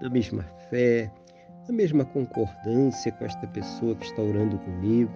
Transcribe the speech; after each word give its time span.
da 0.00 0.10
mesma 0.10 0.42
fé, 0.70 1.10
da 1.66 1.72
mesma 1.72 2.04
concordância 2.04 3.10
com 3.12 3.24
esta 3.24 3.46
pessoa 3.48 3.94
que 3.96 4.04
está 4.04 4.22
orando 4.22 4.58
comigo, 4.58 5.12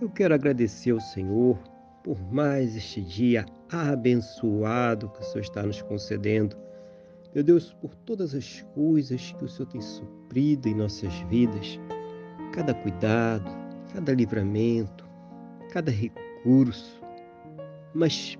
eu 0.00 0.08
quero 0.08 0.34
agradecer 0.34 0.92
ao 0.92 1.00
Senhor 1.00 1.58
por 2.02 2.20
mais 2.32 2.76
este 2.76 3.02
dia 3.02 3.44
abençoado 3.70 5.08
que 5.10 5.20
o 5.20 5.24
Senhor 5.24 5.42
está 5.42 5.62
nos 5.62 5.82
concedendo. 5.82 6.56
Meu 7.34 7.42
Deus, 7.42 7.72
por 7.74 7.94
todas 7.94 8.34
as 8.34 8.62
coisas 8.74 9.32
que 9.32 9.44
o 9.44 9.48
Senhor 9.48 9.68
tem 9.68 9.80
suprido 9.80 10.68
em 10.68 10.74
nossas 10.74 11.12
vidas, 11.28 11.78
cada 12.52 12.72
cuidado, 12.72 13.50
cada 13.92 14.14
livramento, 14.14 15.06
cada 15.70 15.90
recurso, 15.90 17.02
mas 17.92 18.38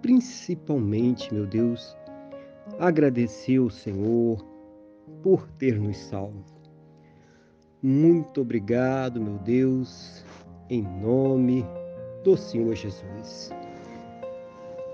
principalmente, 0.00 1.32
meu 1.32 1.46
Deus, 1.46 1.96
agradecer 2.78 3.58
ao 3.58 3.70
Senhor 3.70 4.53
por 5.22 5.48
ter 5.58 5.78
nos 5.78 5.96
salvo. 5.96 6.44
Muito 7.82 8.40
obrigado, 8.40 9.20
meu 9.20 9.38
Deus, 9.38 10.24
em 10.70 10.82
nome 10.82 11.64
do 12.22 12.36
Senhor 12.36 12.74
Jesus. 12.74 13.50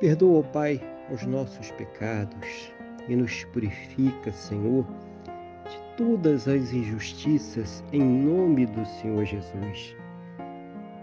Perdoa, 0.00 0.42
Pai, 0.42 0.81
os 1.12 1.25
nossos 1.25 1.70
pecados 1.72 2.72
e 3.08 3.14
nos 3.14 3.44
purifica, 3.44 4.33
Senhor, 4.33 4.84
de 5.69 5.97
todas 5.97 6.48
as 6.48 6.72
injustiças 6.72 7.84
em 7.92 8.03
nome 8.03 8.66
do 8.66 8.84
Senhor 8.84 9.25
Jesus. 9.25 9.94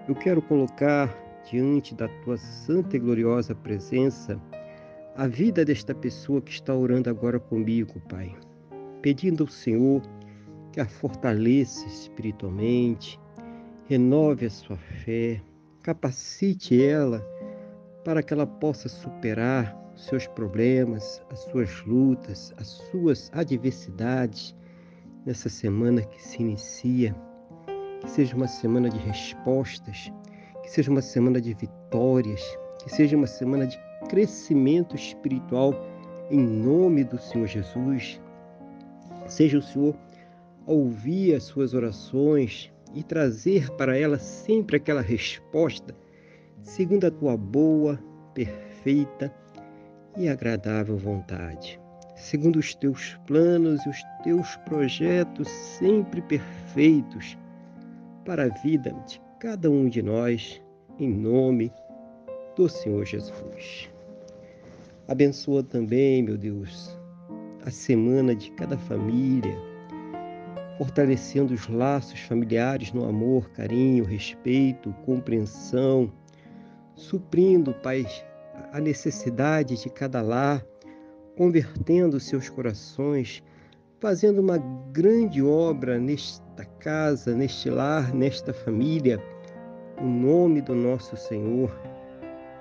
Eu 0.08 0.16
quero 0.16 0.41
colocar 0.41 1.16
diante 1.50 1.95
da 1.95 2.09
tua 2.23 2.38
santa 2.38 2.97
e 2.97 3.00
gloriosa 3.00 3.55
presença 3.55 4.38
a 5.16 5.28
vida 5.28 5.63
desta 5.63 5.95
pessoa 5.95 6.41
que 6.41 6.52
está 6.52 6.75
orando 6.75 7.09
agora 7.09 7.39
comigo, 7.39 8.02
Pai 8.09 8.35
pedindo 9.02 9.44
ao 9.44 9.50
Senhor 9.50 10.02
que 10.72 10.80
a 10.80 10.86
fortaleça 10.86 11.88
espiritualmente, 11.88 13.20
renove 13.88 14.45
a 14.45 14.50
sua 14.50 14.78
fé, 14.78 15.42
capacite 15.81 16.84
ela 16.84 17.25
para 18.03 18.22
que 18.22 18.34
ela 18.34 18.45
possa 18.45 18.88
superar 18.90 19.75
seus 19.95 20.28
problemas, 20.28 21.22
as 21.31 21.40
suas 21.40 21.84
lutas, 21.86 22.53
as 22.58 22.68
suas 22.68 23.31
adversidades 23.34 24.56
nessa 25.25 25.50
semana 25.50 26.02
que 26.03 26.22
se 26.22 26.42
inicia. 26.42 27.16
Que 28.02 28.12
seja 28.12 28.36
uma 28.36 28.48
semana 28.48 28.90
de 28.90 28.98
respostas, 29.00 30.12
que 30.62 30.70
seja 30.70 30.92
uma 30.92 31.02
semana 31.02 31.42
de 31.42 31.53
vitórias, 31.53 32.42
que 32.84 32.90
seja 32.90 33.18
uma 33.18 33.28
semana 33.28 33.66
de 33.66 33.78
crescimento 34.08 34.95
espiritual 34.95 35.73
em 36.30 36.40
nome 36.40 37.03
do 37.03 37.18
Senhor 37.18 37.48
Jesus. 37.48 38.22
Seja 39.28 39.58
o 39.58 39.61
Senhor 39.61 39.95
ouvir 40.66 41.36
as 41.36 41.44
suas 41.44 41.73
orações 41.73 42.72
e 42.94 43.03
trazer 43.03 43.69
para 43.72 43.97
ela 43.97 44.18
sempre 44.18 44.78
aquela 44.78 45.01
resposta 45.01 45.96
segundo 46.68 47.07
a 47.07 47.12
tua 47.12 47.38
boa, 47.38 48.00
perfeita 48.34 49.34
e 50.18 50.28
agradável 50.28 50.97
vontade, 50.97 51.79
segundo 52.16 52.57
os 52.57 52.75
teus 52.75 53.18
planos 53.25 53.85
e 53.85 53.90
os 53.90 54.03
teus 54.24 54.56
projetos 54.57 55.47
sempre 55.47 56.22
perfeitos 56.22 57.38
para 58.25 58.46
a 58.46 58.50
vida 58.50 58.91
de 59.07 59.22
cada 59.40 59.69
um 59.69 59.88
de 59.88 60.01
nós, 60.01 60.62
em 61.00 61.09
nome 61.09 61.72
do 62.56 62.68
Senhor 62.68 63.06
Jesus. 63.06 63.90
Abençoa 65.07 65.63
também, 65.63 66.22
meu 66.22 66.38
Deus, 66.38 66.97
a 67.67 67.69
semana 67.69 68.33
de 68.33 68.50
cada 68.51 68.78
família, 68.78 69.53
fortalecendo 70.78 71.53
os 71.53 71.67
laços 71.67 72.17
familiares 72.22 72.94
no 72.94 73.03
amor, 73.03 73.50
carinho, 73.50 74.05
respeito, 74.05 74.94
compreensão, 75.05 76.09
suprindo, 76.95 77.73
Pai, 77.73 78.07
a 78.72 78.79
necessidade 78.79 79.75
de 79.83 79.89
cada 79.89 80.22
lar, 80.22 80.66
convertendo 81.35 82.22
seus 82.22 82.47
corações, 82.47 83.44
fazendo 84.00 84.39
uma 84.39 84.59
grande 84.94 85.44
obra 85.44 86.00
nesta 86.00 86.63
casa, 86.79 87.35
neste 87.35 87.69
lar, 87.69 88.16
nesta 88.16 88.53
família, 88.53 89.22
no 90.01 90.07
nome 90.07 90.61
do 90.61 90.73
nosso 90.73 91.17
Senhor 91.17 91.77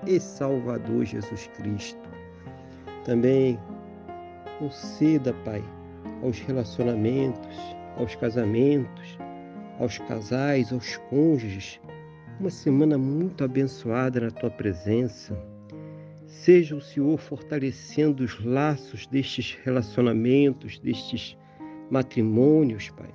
e 0.05 0.19
Salvador 0.19 1.05
Jesus 1.05 1.47
Cristo. 1.55 2.09
Também 3.05 3.57
Conceda, 4.59 5.33
Pai, 5.45 5.63
aos 6.23 6.39
relacionamentos, 6.39 7.57
aos 7.95 8.15
casamentos, 8.15 9.17
aos 9.79 9.99
casais, 9.99 10.73
aos 10.73 10.97
cônjuges, 11.09 11.79
uma 12.39 12.49
semana 12.49 12.97
muito 12.97 13.43
abençoada 13.43 14.19
na 14.19 14.31
tua 14.31 14.49
presença. 14.49 15.37
Seja 16.25 16.75
o 16.75 16.81
Senhor 16.81 17.17
fortalecendo 17.19 18.23
os 18.23 18.43
laços 18.43 19.05
destes 19.07 19.55
relacionamentos, 19.63 20.79
destes 20.79 21.37
matrimônios, 21.91 22.89
Pai, 22.89 23.13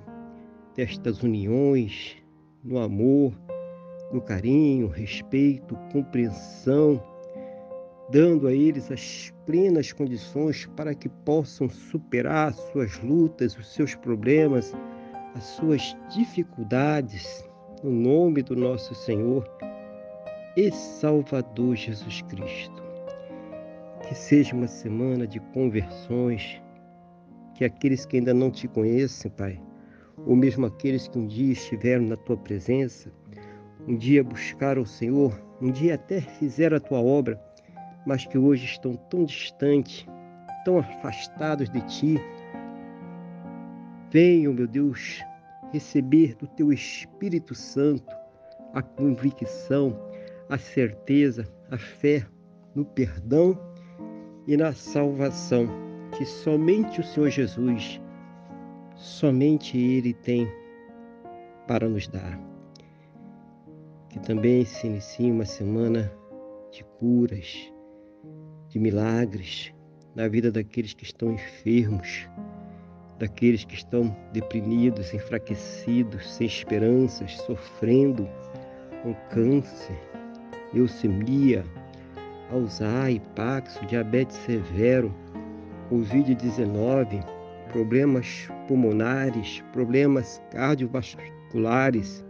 destas 0.75 1.23
uniões, 1.23 2.15
no 2.63 2.79
amor, 2.79 3.33
no 4.13 4.21
carinho, 4.21 4.87
respeito, 4.87 5.75
compreensão 5.91 7.03
dando 8.13 8.47
a 8.47 8.53
eles 8.53 8.91
as 8.91 9.33
plenas 9.43 9.91
condições 9.91 10.67
para 10.75 10.93
que 10.93 11.09
possam 11.09 11.67
superar 11.67 12.49
as 12.49 12.55
suas 12.71 12.99
lutas, 12.99 13.57
os 13.57 13.73
seus 13.73 13.95
problemas, 13.95 14.71
as 15.33 15.43
suas 15.43 15.97
dificuldades, 16.15 17.43
no 17.83 17.89
nome 17.89 18.43
do 18.43 18.55
nosso 18.55 18.93
Senhor 18.93 19.43
e 20.55 20.71
Salvador 20.71 21.75
Jesus 21.75 22.21
Cristo. 22.29 22.83
Que 24.07 24.13
seja 24.13 24.55
uma 24.55 24.67
semana 24.67 25.25
de 25.25 25.39
conversões, 25.51 26.61
que 27.55 27.65
aqueles 27.65 28.05
que 28.05 28.17
ainda 28.17 28.31
não 28.31 28.51
te 28.51 28.67
conhecem, 28.67 29.31
Pai, 29.31 29.59
ou 30.27 30.35
mesmo 30.35 30.67
aqueles 30.67 31.07
que 31.07 31.17
um 31.17 31.25
dia 31.25 31.53
estiveram 31.53 32.03
na 32.03 32.15
tua 32.15 32.37
presença, 32.37 33.11
um 33.87 33.97
dia 33.97 34.23
buscaram 34.23 34.83
o 34.83 34.85
Senhor, 34.85 35.33
um 35.59 35.71
dia 35.71 35.95
até 35.95 36.21
fizeram 36.21 36.77
a 36.77 36.79
tua 36.79 37.01
obra, 37.01 37.41
mas 38.05 38.25
que 38.25 38.37
hoje 38.37 38.65
estão 38.65 38.95
tão 38.95 39.25
distantes, 39.25 40.05
tão 40.65 40.79
afastados 40.79 41.69
de 41.69 41.81
Ti. 41.81 42.21
Venham, 44.09 44.53
meu 44.53 44.67
Deus, 44.67 45.21
receber 45.71 46.35
do 46.35 46.47
Teu 46.47 46.71
Espírito 46.71 47.55
Santo 47.55 48.15
a 48.73 48.81
convicção, 48.81 49.97
a 50.49 50.57
certeza, 50.57 51.47
a 51.69 51.77
fé 51.77 52.25
no 52.75 52.85
perdão 52.85 53.59
e 54.47 54.57
na 54.57 54.73
salvação 54.73 55.67
que 56.17 56.25
somente 56.25 57.01
o 57.01 57.03
Senhor 57.03 57.29
Jesus, 57.29 57.99
somente 58.95 59.77
Ele 59.77 60.13
tem 60.13 60.47
para 61.67 61.89
nos 61.89 62.07
dar. 62.07 62.39
Que 64.09 64.19
também 64.19 64.63
se 64.63 64.85
inicie 64.85 65.31
uma 65.31 65.45
semana 65.45 66.11
de 66.71 66.83
curas, 66.99 67.72
de 68.73 68.79
milagres 68.79 69.71
na 70.15 70.27
vida 70.27 70.51
daqueles 70.51 70.95
que 70.95 71.03
estão 71.03 71.31
enfermos, 71.31 72.27
daqueles 73.19 73.63
que 73.63 73.75
estão 73.75 74.15
deprimidos, 74.33 75.13
enfraquecidos, 75.13 76.33
sem 76.33 76.47
esperanças, 76.47 77.37
sofrendo 77.41 78.27
com 79.03 79.13
câncer, 79.29 79.95
leucemia, 80.73 81.63
Alzheimer, 82.51 83.21
Paxo, 83.35 83.85
diabetes 83.85 84.37
severo, 84.37 85.13
Covid-19, 85.91 87.23
problemas 87.71 88.49
pulmonares, 88.67 89.63
problemas 89.71 90.41
cardiovasculares, 90.49 92.25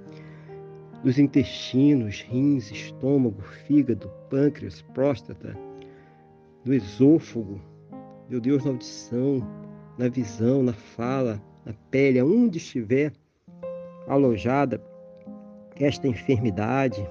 dos 1.05 1.17
intestinos, 1.17 2.21
rins, 2.29 2.69
estômago, 2.69 3.41
fígado, 3.65 4.11
pâncreas, 4.29 4.81
próstata, 4.93 5.57
do 6.63 6.73
esôfago, 6.73 7.59
meu 8.29 8.39
Deus, 8.39 8.63
na 8.63 8.71
audição, 8.71 9.45
na 9.97 10.07
visão, 10.07 10.63
na 10.63 10.73
fala, 10.73 11.41
na 11.65 11.73
pele, 11.91 12.19
aonde 12.19 12.57
estiver 12.57 13.11
alojada 14.07 14.81
esta 15.75 16.07
enfermidade, 16.07 17.05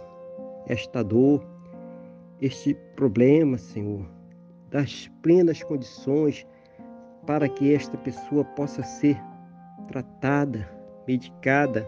esta 0.66 1.02
dor, 1.02 1.44
este 2.40 2.74
problema, 2.96 3.58
Senhor, 3.58 4.06
das 4.70 5.10
plenas 5.22 5.62
condições 5.62 6.46
para 7.26 7.48
que 7.48 7.74
esta 7.74 7.96
pessoa 7.98 8.44
possa 8.44 8.82
ser 8.82 9.20
tratada, 9.86 10.68
medicada, 11.06 11.86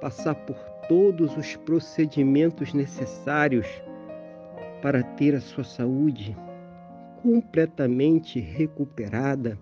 passar 0.00 0.34
por 0.34 0.56
todos 0.88 1.36
os 1.36 1.56
procedimentos 1.56 2.74
necessários 2.74 3.66
para 4.82 5.02
ter 5.02 5.34
a 5.34 5.40
sua 5.40 5.64
saúde 5.64 6.36
completamente 7.26 8.38
recuperada, 8.38 9.58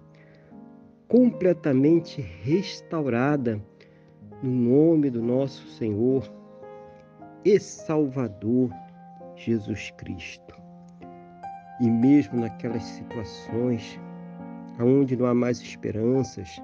completamente 1.08 2.20
restaurada, 2.20 3.58
no 4.42 4.50
nome 4.50 5.08
do 5.08 5.22
nosso 5.22 5.66
Senhor 5.68 6.30
e 7.42 7.58
Salvador 7.58 8.68
Jesus 9.34 9.90
Cristo. 9.92 10.54
E 11.80 11.88
mesmo 11.88 12.38
naquelas 12.38 12.82
situações 12.82 13.98
onde 14.78 15.16
não 15.16 15.24
há 15.24 15.32
mais 15.34 15.58
esperanças, 15.62 16.60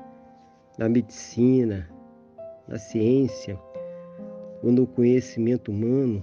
na 0.77 0.87
medicina, 0.87 1.89
na 2.69 2.79
ciência 2.79 3.59
ou 4.63 4.71
no 4.71 4.87
conhecimento 4.87 5.71
humano, 5.71 6.23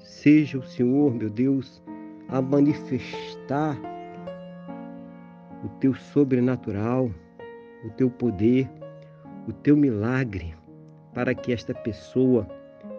seja 0.00 0.58
o 0.58 0.62
Senhor, 0.64 1.14
meu 1.14 1.30
Deus, 1.30 1.80
a 2.30 2.40
manifestar 2.40 3.76
o 5.64 5.68
teu 5.80 5.94
sobrenatural, 5.94 7.10
o 7.84 7.90
teu 7.90 8.08
poder, 8.08 8.70
o 9.48 9.52
teu 9.52 9.76
milagre, 9.76 10.54
para 11.12 11.34
que 11.34 11.52
esta 11.52 11.74
pessoa 11.74 12.46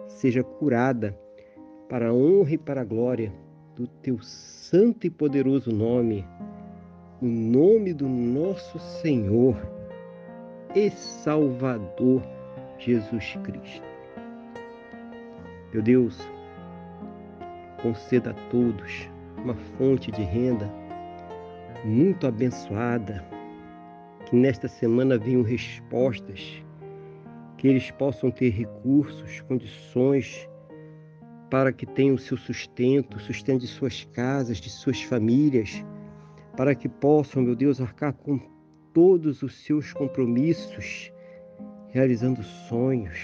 seja 0.06 0.42
curada 0.42 1.18
para 1.88 2.10
a 2.10 2.12
honra 2.12 2.52
e 2.52 2.58
para 2.58 2.82
a 2.82 2.84
glória 2.84 3.32
do 3.74 3.86
teu 3.86 4.20
santo 4.20 5.06
e 5.06 5.10
poderoso 5.10 5.72
nome, 5.72 6.26
o 7.20 7.26
nome 7.26 7.94
do 7.94 8.08
nosso 8.08 8.78
Senhor 8.78 9.56
e 10.74 10.90
Salvador 10.90 12.22
Jesus 12.78 13.38
Cristo. 13.42 13.86
Meu 15.72 15.82
Deus, 15.82 16.18
conceda 17.82 18.30
a 18.30 18.34
todos 18.50 19.11
uma 19.42 19.54
fonte 19.54 20.10
de 20.10 20.22
renda 20.22 20.70
muito 21.84 22.26
abençoada, 22.26 23.24
que 24.26 24.36
nesta 24.36 24.68
semana 24.68 25.18
venham 25.18 25.42
respostas, 25.42 26.62
que 27.58 27.66
eles 27.66 27.90
possam 27.90 28.30
ter 28.30 28.50
recursos, 28.50 29.40
condições 29.42 30.48
para 31.50 31.72
que 31.72 31.84
tenham 31.84 32.16
seu 32.16 32.36
sustento, 32.36 33.20
sustento 33.20 33.60
de 33.60 33.66
suas 33.66 34.04
casas, 34.12 34.58
de 34.58 34.70
suas 34.70 35.02
famílias, 35.02 35.84
para 36.56 36.74
que 36.74 36.88
possam, 36.88 37.42
meu 37.42 37.54
Deus, 37.54 37.80
arcar 37.80 38.12
com 38.12 38.40
todos 38.92 39.42
os 39.42 39.64
seus 39.64 39.92
compromissos, 39.92 41.12
realizando 41.88 42.42
sonhos, 42.42 43.20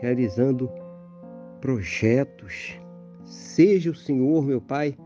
realizando 0.00 0.70
projetos. 1.60 2.78
Seja 3.24 3.90
o 3.90 3.94
Senhor, 3.94 4.44
meu 4.44 4.60
Pai, 4.60 4.96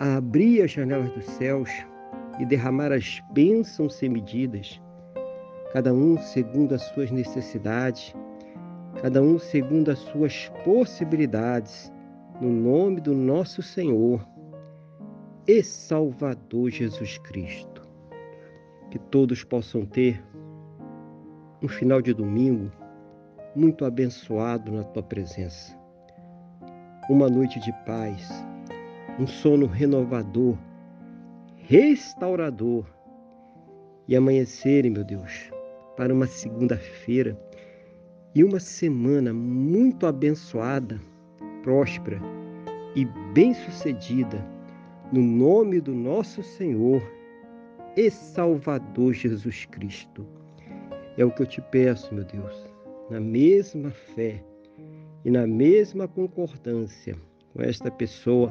a 0.00 0.16
abrir 0.16 0.62
as 0.62 0.72
janelas 0.72 1.12
dos 1.12 1.24
céus 1.26 1.70
e 2.40 2.44
derramar 2.44 2.90
as 2.90 3.22
bênçãos 3.32 3.94
sem 3.94 4.08
medidas, 4.08 4.80
cada 5.72 5.92
um 5.92 6.18
segundo 6.18 6.74
as 6.74 6.82
suas 6.82 7.10
necessidades, 7.10 8.12
cada 9.02 9.22
um 9.22 9.38
segundo 9.38 9.90
as 9.90 9.98
suas 9.98 10.48
possibilidades, 10.64 11.92
no 12.40 12.50
nome 12.50 13.00
do 13.00 13.14
nosso 13.14 13.62
Senhor 13.62 14.26
e 15.46 15.62
Salvador 15.62 16.70
Jesus 16.70 17.18
Cristo 17.18 17.70
que 18.90 18.98
todos 18.98 19.44
possam 19.44 19.86
ter 19.86 20.22
um 21.62 21.68
final 21.68 22.02
de 22.02 22.12
domingo 22.12 22.70
muito 23.54 23.84
abençoado 23.84 24.72
na 24.72 24.82
tua 24.84 25.02
presença. 25.02 25.78
Uma 27.08 27.28
noite 27.28 27.58
de 27.60 27.72
paz, 27.84 28.28
um 29.20 29.26
sono 29.26 29.66
renovador, 29.66 30.56
restaurador 31.58 32.86
e 34.08 34.16
amanhecerem, 34.16 34.90
meu 34.90 35.04
Deus, 35.04 35.50
para 35.94 36.14
uma 36.14 36.26
segunda-feira 36.26 37.38
e 38.34 38.42
uma 38.42 38.58
semana 38.58 39.30
muito 39.34 40.06
abençoada, 40.06 40.98
próspera 41.62 42.18
e 42.96 43.04
bem-sucedida, 43.34 44.42
no 45.12 45.20
nome 45.20 45.82
do 45.82 45.92
nosso 45.92 46.42
Senhor 46.42 47.02
e 47.98 48.10
Salvador 48.10 49.12
Jesus 49.12 49.66
Cristo. 49.66 50.26
É 51.18 51.24
o 51.26 51.30
que 51.30 51.42
eu 51.42 51.46
te 51.46 51.60
peço, 51.60 52.14
meu 52.14 52.24
Deus, 52.24 52.66
na 53.10 53.20
mesma 53.20 53.90
fé 53.90 54.42
e 55.26 55.30
na 55.30 55.46
mesma 55.46 56.08
concordância 56.08 57.14
com 57.52 57.60
esta 57.60 57.90
pessoa 57.90 58.50